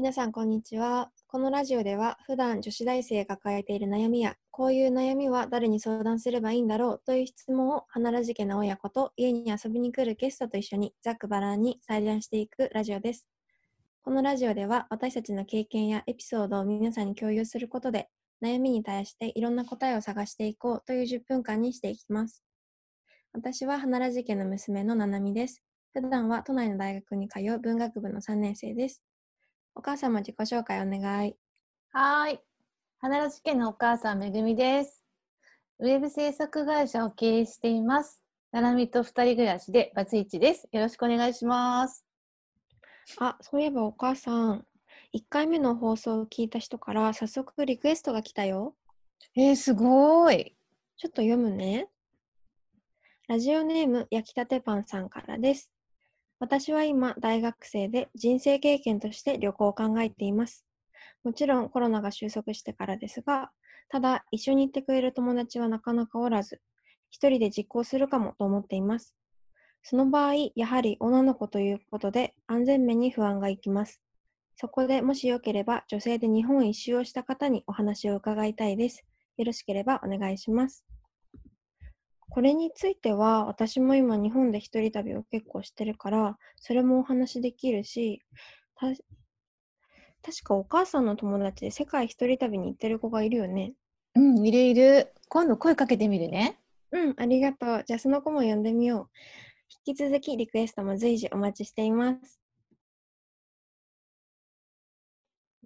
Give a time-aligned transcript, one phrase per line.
[0.00, 1.10] 皆さんこんにちは。
[1.26, 13.26] このラジオでは普段女子大生が抱えている悩みや、こういう悩みは誰に相談すればいいんだろうという質問を花らじけな親子と家に遊びに来るゲストと一緒にざっくばらんに採談していくラジオです。
[14.02, 18.08] このラジオでは私たちの経験やエピソードを皆さんに共有することで
[18.42, 22.42] 悩みに対していろんな答えを探していこうという10分間にしていきます。
[23.34, 25.62] 私は花らじ家の娘のななみです。
[25.92, 29.02] 普段は都内の大学に通う文学部の3年生です。
[29.80, 31.34] お母様自己紹介お願い。
[31.92, 32.38] はーい。
[32.98, 35.06] 花らし家のお母さんめぐみです。
[35.78, 38.20] ウェブ制作会社を経営しています。
[38.52, 40.68] ななみと二人暮らしでバツイチです。
[40.70, 42.04] よろしくお願いします。
[43.20, 44.66] あ、そういえばお母さん、
[45.14, 48.74] 1回目の放送を聞いた人から早速リクエストが来たよ。
[49.34, 50.54] えー、すごい。
[50.98, 51.88] ちょっと読むね。
[53.28, 55.70] ラジオネーム焼きたてパンさんからです。
[56.40, 60.64] 私は今大学生で人生経験として旅行を考えています。
[61.22, 63.50] もちろんコロナが収束してからですが、
[63.90, 66.62] ただ一緒に行ってくれる友達はなかなかおらず、
[67.10, 69.14] 一人で実行するかもと思っています。
[69.82, 74.00] その場合、やはり女の子ということで安全面に不安がいきます。
[74.56, 79.04] そこでもしよければ女性で日本一周をした方にお話を伺いたいです。
[79.36, 80.86] よろしければお願いします。
[82.30, 88.22] これについては私も今日本で一人旅を結構してるからそれもお話できるし、
[88.76, 88.86] た
[90.22, 93.72] 確かお母さんの友達で世界一人旅に行ってる子がいるよね。
[94.14, 95.12] うん、いるいる。
[95.28, 96.58] 今度声かけてみるね。
[96.92, 97.84] うん、ありがとう。
[97.86, 99.18] じゃあその子も呼んでみよう。
[99.86, 102.40] 引き続きリクエストも随時お待ちしています。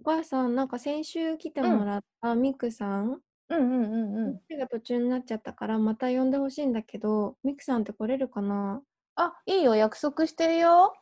[0.00, 4.38] お母さん、なんか先週来てもらったミクさん、うんうんうんうん。
[4.48, 8.82] 手が途中になっちゃったからまた呼んでほしいんだけど、ミクさんって来れるかな？
[9.16, 9.74] あ、いいよ。
[9.74, 10.94] 約束してるよ。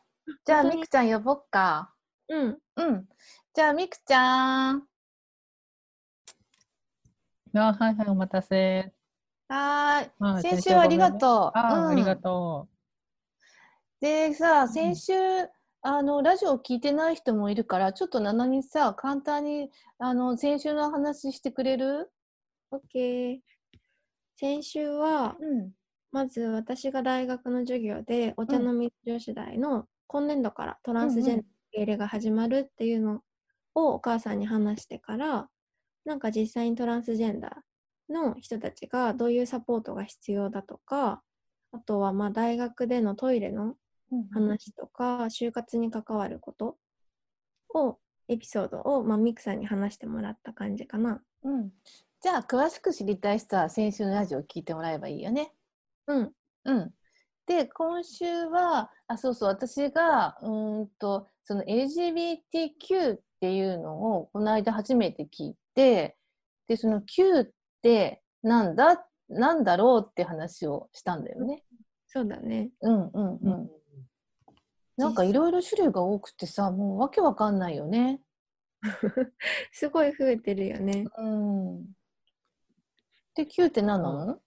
[0.45, 0.81] じゃあ、本当に？
[0.81, 1.93] みくちゃん呼ぼっか。
[2.29, 2.57] うん。
[2.75, 3.07] うん。
[3.53, 4.83] じゃあ、みくちゃん。
[7.55, 8.93] あ、はいはい、お待たせ。
[9.47, 10.11] はーい。
[10.19, 11.57] あ先週はありがとう。
[11.57, 12.67] あ、うんありがと
[14.01, 15.13] でさ、ん先週、
[15.81, 22.11] あの、ラジオ聞いてない人もいるから、ちょっとななみさ、簡単に、あの、先週の話してくれる？
[22.73, 23.39] OK。
[24.35, 25.71] 先週は、うん。
[26.11, 33.21] まず私が大学の授業でお茶の水女子大の今年度からトランスジェンダーの受け入れが始まるっていうの
[33.73, 35.47] をお母さんに話してから
[36.05, 41.23] なんか実際にトランスジェンダーの人たちがどういうサポートが必要だとか
[41.71, 43.73] あとはまあ大学でのトイレの
[44.31, 46.77] 話とか就活に関わること
[47.73, 47.97] を
[48.27, 51.21] エピソードを、まあ、ミクさんに話してもらった感じかな。
[51.43, 51.71] うん。
[52.23, 55.51] じゃあ、詳しく知りたい人は、先週のラジオ聞いてもらえばいいよね。
[56.07, 56.31] うん。
[56.63, 56.93] うん。
[57.45, 66.17] で、今週は、あ、そうそう、私が、うーんと、その LGBTQ っていうのを、この間初めて聞いて、
[66.69, 67.45] で、その Q っ
[67.81, 71.61] てなんだ、なんだろうって話をしたんだよね。
[72.07, 72.69] そうだね。
[72.83, 73.39] うんうんう。
[73.41, 73.69] うん。
[74.95, 78.21] なんかいろいろ種類が多くてさ、もうわけわかんないよね。
[79.73, 81.03] すごい増えてるよね。
[81.17, 81.85] うん。
[83.35, 84.39] で、Q って何なの？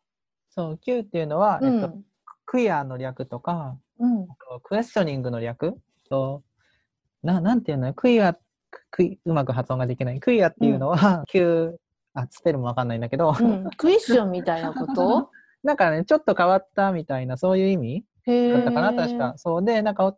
[0.51, 1.99] そう、Q っていうのは、うんえっと、
[2.45, 4.27] クイアの略とか、うん。
[4.63, 5.75] クエスチョニングの略
[6.09, 6.43] と、
[7.23, 7.93] ななんていうの？
[7.95, 8.37] クイア、
[8.91, 10.21] クイうまく発音ができない。
[10.21, 11.79] クイアっていうのは、Q、
[12.15, 13.69] あ、スペルもわかんないんだけど、うん。
[13.77, 15.31] クエスチョンみたいなこと？
[15.63, 19.35] なんかね、ちょっと変わったみたいな、そういう意味へだったかな、確ーか。
[19.37, 20.17] そうで、なんか、お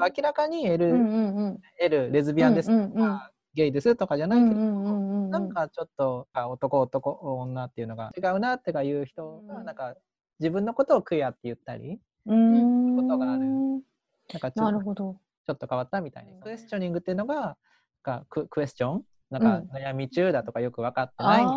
[0.00, 1.60] 明らかに L、うんうんうん。
[1.78, 3.20] L、レズビアンですうんうんうん
[3.54, 9.64] ゲイですとかじゃないけど、うんうんうんうんなんかちょっとあ男男女っていうのが違うなってかいう人がうん。
[9.64, 9.94] なんか
[10.38, 12.96] 自分のことをクイアって言ったりうーん。
[12.96, 13.42] ことがある。
[13.42, 15.16] なんかちょっとなるほど。
[15.46, 16.32] ちょっと変わったみたいな。
[16.32, 17.56] うんクエスチョニングっていうのが
[18.04, 19.02] がククエスチョン？
[19.30, 19.70] なんかうん。
[19.70, 21.48] 悩み中だとかよく分かってない、あ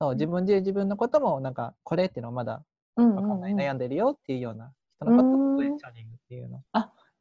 [0.00, 2.64] そう自分で自分のこともなんかこれっていうのはまだ
[2.96, 3.02] あ。
[3.02, 6.62] うん分かんない、うんうん悩んでるよっていうような人のことうんをクエスチョニングっていうの。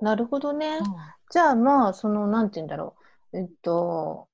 [0.02, 0.80] なるほどね。
[1.32, 3.05] じゃあまあ、その、なんて言うんだろう。
[3.36, 4.28] えっと、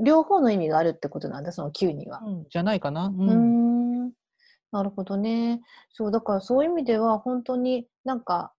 [0.00, 2.20] 両方の意味があるってことなんだ、その Q には。
[2.24, 3.06] うんじゃないかな。
[3.06, 4.12] ううーん。
[4.72, 5.60] なるほどね。
[5.90, 8.52] そう、だからそういう意味では、本当になんか、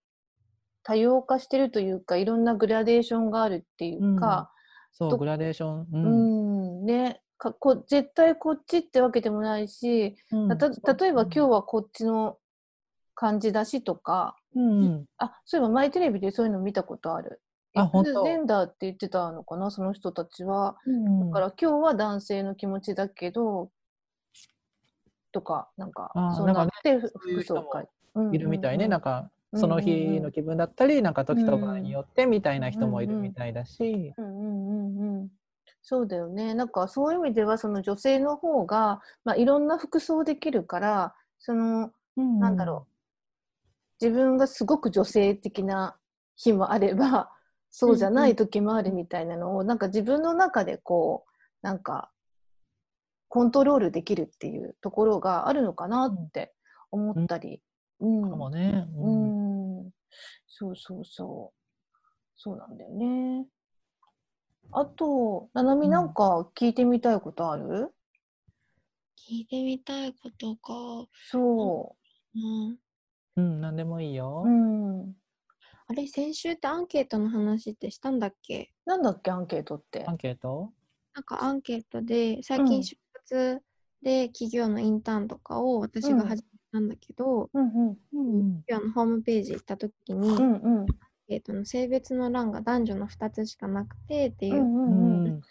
[0.83, 4.51] 多様化してるというか、いろんなグラデーションがあるっていうか、
[4.99, 5.79] どそうグラデーション。
[5.81, 12.37] ううんん、ね、かこ絶対こっちってわけでもないし、うんたと例えば今日はこっちの
[13.15, 17.41] 感じだしとか、うんうんあ、そういえば前テレビでそういうの見たことある。
[17.73, 18.23] あ本当。
[18.23, 20.77] ジェンダーって言ってたのかな、その人たちは。
[20.85, 23.71] うんだから今日は男性の気持ちだけど、
[25.31, 27.83] とか、なんかあ、そうなって服装変
[28.31, 29.23] えいるみたいね、なんか。
[29.23, 29.97] かその日うん。
[29.97, 35.29] うんうんの気分だったり、なんか時と場合によってみたいな人もいるうんうんみたいだし、うんうんうんうん。
[35.81, 36.53] そうだよね。
[36.53, 42.91] なんかそういう意味ではその女性の方が、まあ、いろんな服装できるからそのなんだろう。
[44.03, 45.95] 自分がすごく女性的な
[46.35, 47.31] 日もあれば
[47.71, 52.11] そうじゃない時もあるみたいなのを、なんか自分の中でこうなんか
[53.29, 56.53] コントロールできるっていうところがあるのかなって
[56.91, 57.61] 思ったり。
[58.01, 58.87] うんかもね。
[58.97, 59.91] ううんん、
[60.47, 61.57] そうそうそう。
[62.35, 63.47] そうなんだよね。
[64.73, 67.93] あと、ななみうんなんか聞いてみたいことある、
[69.17, 71.07] 聞いてみたいことか。
[71.29, 71.95] そ
[72.35, 72.77] うん、
[73.37, 74.49] うん、なんでもいいよう。。
[74.49, 75.10] うん。
[75.91, 78.71] あれ、先週ってアンケートの話ってしたんだっけ？
[78.85, 80.05] なんだっけ、アンケートって？
[80.05, 80.13] ア。
[80.13, 80.73] ンケート？
[81.15, 83.63] なんかアンケートで、最うん近就活
[84.01, 87.97] で企業のインターンとかを私が始めたんだけど、うんうん。
[88.13, 88.63] うん。
[88.67, 90.53] 企業のホームページ行った時に、アンうん
[90.83, 91.01] うん。
[91.29, 95.41] ケートの性別の欄が男女の2つしかなくてっていうう、んうんうん。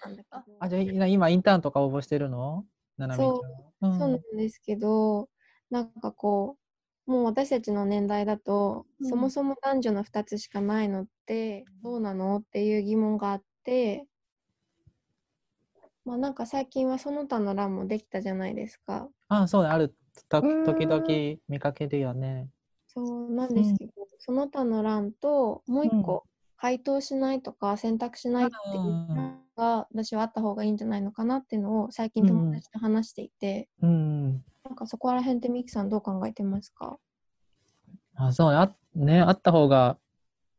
[0.58, 2.66] あ、じゃあい今インターンとか応募してるの？
[2.96, 3.72] ななみちゃんは。
[3.90, 5.30] そうなんですけど、
[5.70, 6.59] なんかこう、
[7.10, 14.06] もう私たちの年代だと、うんそもそも男女の2つしかないのってどうなのっていう疑問があって、
[16.04, 19.08] まあなんか最近はその他の欄もできたじゃないですか。
[19.26, 19.92] あ、そうだ、ある。
[20.28, 21.02] 時々
[21.48, 22.48] 見かけるよね。
[22.86, 26.22] そうなんですけど、その他の欄ともう一個、
[26.56, 34.44] 回答しないとか選択しないっていうのが私はあった方がいいんじゃないのかなっていうのを最近友達と話していて、うん。
[34.70, 36.96] なんかそこら辺ってミキさんどう考えてますか？
[38.14, 39.98] あ、そうあね、あった方が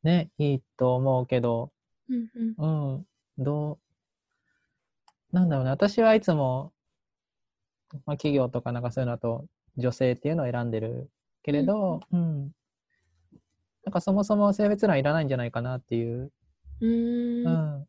[0.03, 1.71] ね、いいと思うけど、
[2.09, 2.27] うん
[2.57, 3.05] うんうん、
[3.37, 3.79] ど
[5.31, 6.73] う、なんだろうね、私はいつも、
[8.05, 9.45] まあ、企業とかなんかそういうのだと
[9.77, 11.09] 女性っていうのを選んでる
[11.41, 12.51] けれど、うん、
[13.85, 16.33] なんかそもそも性別欄いらないんじゃないかなっていう、
[16.81, 17.87] うーんうん。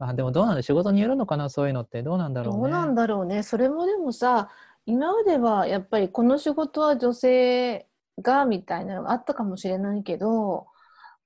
[0.00, 2.60] あ、でもどうなんだ仕事によるのかなそういうのってどうなんだろうね。
[2.62, 3.42] どうなんだろうね。
[3.42, 4.50] それもでもさ、
[4.86, 7.86] 今まではやっぱりこの仕事は女性
[8.20, 10.66] がみたいなのがあったかもしれないけど、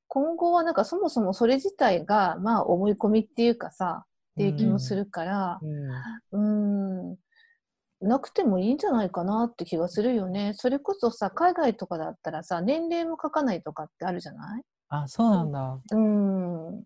[0.06, 5.60] 今後はなんかそもそもそれ自体がまあ思い込みっていうかさ、っていう気もするから、
[6.32, 7.10] うん。
[7.10, 7.14] うー
[8.05, 10.52] ん、なくてもいいんじゃないかなって気がするよね。
[10.54, 14.62] それこそさ、海外とかだったらさ、年齢も書かないとかってあるじゃない？
[14.88, 15.81] あ、そうなんだ。
[15.90, 16.84] うん。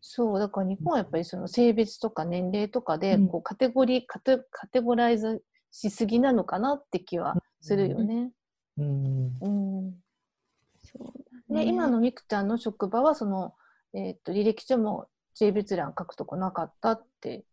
[0.00, 5.42] そう、だから日本はやっぱりその性別とか年齢とかで、うんこうカテゴリー、カテ、カテゴライズ
[5.72, 8.30] しすぎなのかなって気はするよね。
[8.78, 9.32] うん。
[9.40, 9.94] うん。
[11.48, 13.54] ね今のみくちゃんの職場は、その、
[13.94, 17.44] えーっと、履歴書も性別欄書くとこなかったって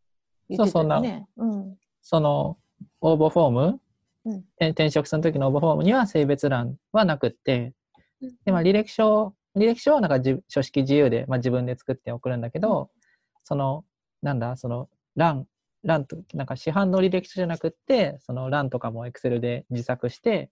[0.50, 1.28] 言ってたよね。
[1.38, 1.78] うん。
[2.02, 2.58] その
[3.02, 3.82] 応募フォーム、
[4.26, 7.74] うんえ転職する時の応募フォームには性別欄はなくって、
[8.22, 12.92] うんで、まあ、履歴書、履歴書はなんかじ書式自由で、まあ、自分で作って送るんだけど、
[13.46, 13.86] その、
[14.22, 15.48] なんだ、その欄、
[15.84, 20.50] 欄と、なんか市販の履歴書じゃなくって、その欄とかも Excel で自作して、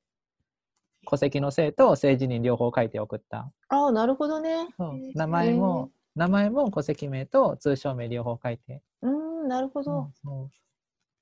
[1.09, 3.51] 戸籍の姓と性自認両方書いて送った。
[3.69, 4.68] ああ、なるほどね。
[5.15, 8.81] 名前も、名前も戸籍名と通称名両方書いて。
[9.01, 10.11] うん、なるほど。
[10.23, 10.49] そう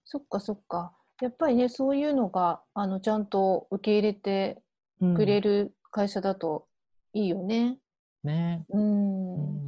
[0.05, 0.93] そっかそっか。
[1.21, 4.61] やっぱりね、そういうのが、あの、ちゃんと受け入れて
[5.01, 6.67] うんくれる会社だと
[7.13, 7.77] いいよね。
[8.23, 8.65] ね。
[8.69, 9.65] うん。
[9.65, 9.67] う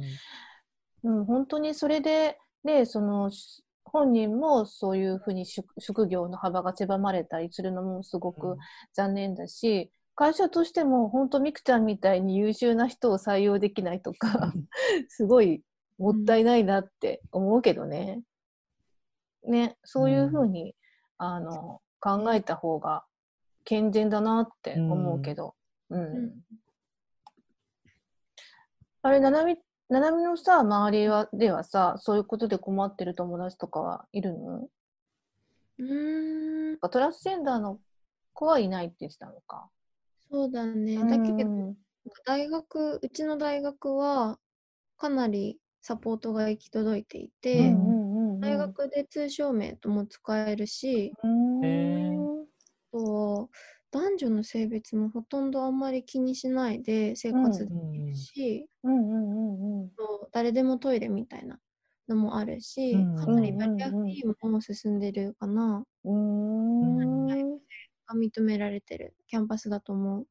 [1.04, 8.56] うん、本当にそれで、ね、その、し本人もそういうふうに職職業の幅が狭まれたりするのもすごく
[8.94, 14.52] 残念だし、会社としても本当みくちゃんみたいに優秀な人を採用できないとか、
[15.08, 15.62] すごい
[15.98, 18.22] もったいないなって思うけどね。
[19.44, 20.74] ね、そういうふうに、
[21.16, 23.04] あの、考えた方が
[23.64, 25.54] 健全だなって思うけど。
[25.90, 26.00] うん。
[26.00, 26.32] うん
[29.02, 29.56] あれ、ななみ、
[29.88, 34.68] ななみのさ、周りは、ではさ、そういうことで困ってる友達とかはいるの？
[35.78, 36.78] うーん。
[36.90, 37.80] トランスジェンダーの
[38.34, 39.70] 子はいないって言ってたのか。
[40.30, 40.96] そうだね。
[40.96, 41.76] だけどうん
[42.24, 44.38] 大学うちの大学は
[44.96, 51.12] かなりサポートが行き届いていて、うんうんうん、大学で通称名とも使えるし、
[52.92, 53.50] と
[53.92, 58.68] 男女の性別もほとんどあんまり気にしないで生活できるし、
[60.32, 61.60] 誰でもトイレみたいな
[62.08, 67.26] のもあるし、うんかなりバリアフリーも進んでるかな、うーん。
[67.26, 67.60] うん
[68.06, 70.28] が認められてるキャンパスだと思う。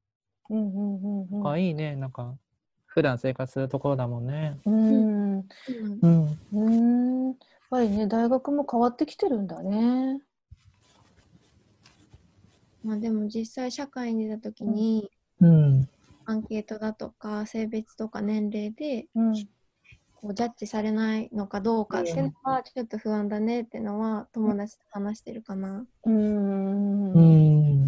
[0.49, 1.47] うんうんうん。
[1.51, 1.95] あ、いいね。
[1.95, 2.37] なんか、
[2.85, 4.59] 普段生活するところだもんね。
[4.65, 5.39] うん。
[5.67, 6.39] うんうん。
[6.51, 6.59] う
[7.31, 7.31] ん。
[7.31, 7.37] やっ
[7.69, 10.21] ぱりね、大学も変わってきてるんだね。
[12.87, 15.89] まあ、でも実際社会に出た時に、うん。
[16.23, 19.33] アンケートだとか性別とか年齢でうん
[20.15, 25.85] こうジャッジされないのかどうかっていうのはちょっと不安だねっていうのは友達と話してるかな。
[26.05, 27.87] うーうんん。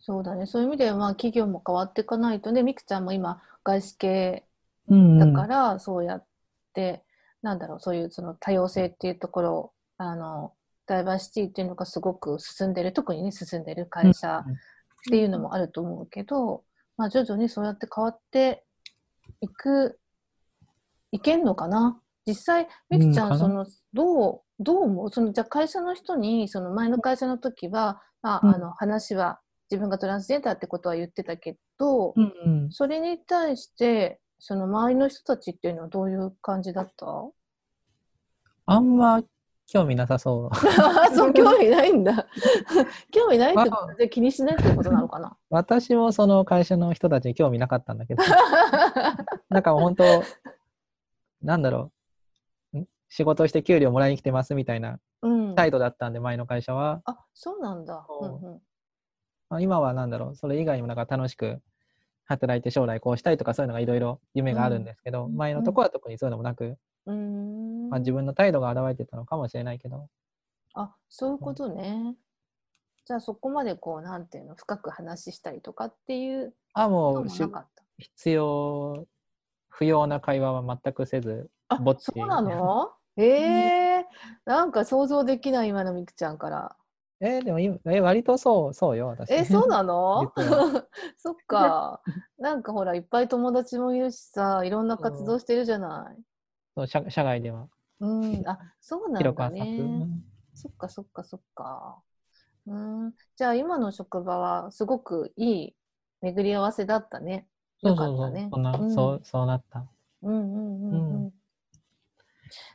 [0.00, 0.46] そうだね。
[0.46, 4.44] そういう意味では、まあ、企業も変わっていかないとね、みくちゃんも今、外資系
[4.88, 5.18] うん。
[5.18, 6.26] だから、そうやっ
[6.72, 7.04] て、
[7.42, 10.52] なんだろう、そういうその多様性っていうところ、あの、
[10.88, 14.44] ダイバーシティっていうのがすごく進んでる、特にね、進んでる会社っ
[15.10, 16.64] ていうのもあると思うけど、
[16.96, 18.64] まあ、徐々にそうやって変わって
[19.40, 20.00] いく、
[21.12, 22.00] いけんのかな？
[22.26, 25.10] 実際、みくちゃん、その、どう、どう思う？
[25.10, 28.54] その、じゃあ会社の人に、その前の会社の時は、まあ、うん。
[28.54, 29.40] あの、話は、
[29.70, 32.72] 自分がトランスジェンダーってことは言ってたけど、うんうん。
[32.72, 37.06] それに対して、その周りの人たちっていうのはどういう感じだった？
[38.66, 39.22] あんま
[39.68, 40.56] 興味なさそう。
[41.14, 42.26] そう、興味ないんだ。
[43.12, 48.22] 興味ないってことで気にしないってことなのかな 私もその会社の人たちに興味なかったんだけど、
[49.50, 50.22] なんか本当、
[51.42, 51.92] なんだろ
[52.72, 52.78] う。
[52.78, 52.88] ん？
[53.10, 55.54] 仕事して給料もらいに来てますみたいなうん。
[55.54, 57.02] 態度だったんで、前の会社は。
[57.04, 58.06] あ、そうなんだ。
[58.08, 58.62] そううんうん
[59.50, 61.60] まあ、今はなんだろう、それ以外にもなんか楽しく
[62.24, 67.57] 働いて将来こうしたいとかそういうのがいろいろ夢があるんですけど、うん前のとこは特にそういうのもなく、うーん
[67.90, 70.08] まあ、自分の態度が現れてたのかもしれないけど、
[70.74, 72.16] あ、そういうことね。
[73.06, 77.64] じゃあそこまでこう、なんていうの、深く話したりとかっていうあ、ものう。
[77.98, 79.06] 必要、
[79.70, 82.92] 不要な会話は全くせず、あぼっちそうなの？
[83.16, 83.24] え
[84.00, 84.06] え
[84.44, 86.76] なんか想像できない今のみくちゃんから。
[87.20, 89.32] えーでも今え割とそう、そうよ、私。
[89.32, 90.32] え、そうなの？
[91.16, 92.00] そっか。
[92.38, 96.22] なんかほら、いっぱい友達もいるしさ、いろんな活動してるじゃない。
[96.76, 97.68] そう社社外では
[98.00, 99.50] うん、あ、そうなんだ。
[99.50, 100.08] ね。
[100.54, 102.02] そっかそっかそっか。
[102.66, 102.74] う
[103.08, 105.76] ん、じゃあ今の職場はすごくいい
[106.20, 107.46] 巡り合わせだったね。
[107.82, 108.50] よかったね。
[108.52, 109.86] そうんそう、そうなった。
[110.22, 111.26] うんうんうんうん。
[111.28, 111.32] う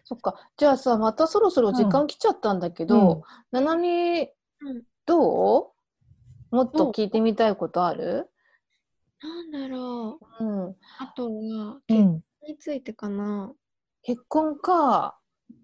[0.06, 0.36] そっか。
[0.58, 5.74] じゃあさ、またそろそろ時間来ちゃったんだけど、ななみ、うんど
[6.52, 6.56] う？
[6.56, 8.30] もっと聞いてみたいことある？
[9.22, 10.44] なんだろう。
[10.44, 10.76] うん。
[11.00, 12.24] あとはう結婚ん。
[12.48, 13.54] についてかな。
[14.04, 15.18] 結婚か。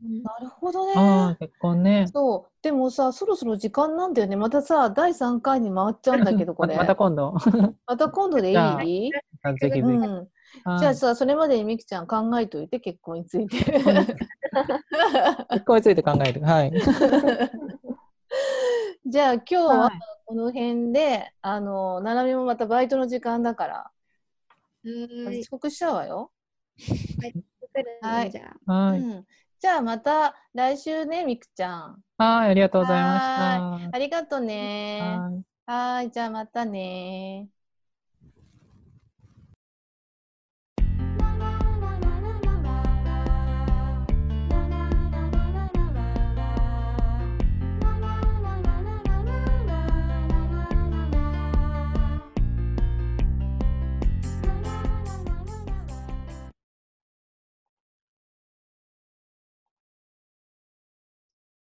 [0.04, 0.94] うんなるほどね。
[1.00, 2.08] ああ、結婚ね。
[2.14, 2.52] そう。
[2.62, 4.36] でもさ、そろそろ時間なんだよね。
[4.36, 6.76] またさ、第3回に回っちゃうんだけど、これ。
[6.78, 7.36] ま たまた今度。
[7.88, 8.56] また今度でいい？
[8.56, 9.56] じゃあうん。
[9.56, 9.88] あぜひぜひ。
[9.98, 10.28] はい
[10.80, 13.58] じゃあさ、それまでにみきちゃん考えといて、結婚について。
[15.52, 16.40] 結婚について考えて。
[16.40, 16.72] はい。
[19.06, 19.92] じゃあ今日ははい
[20.26, 25.42] この辺で、あの、ななみもまたバイトの時間だから、はーい。
[25.42, 26.32] 遅刻しちゃうわよ。
[27.22, 27.34] はい
[28.30, 28.74] じゃあ。
[28.74, 29.00] はい。
[29.00, 29.26] うん。
[29.60, 32.04] じゃあまた来週ね、みくちゃん。
[32.18, 33.96] はい、ありがとうございました。
[33.96, 35.02] ありがとね。
[35.66, 37.48] はい、じゃあまたね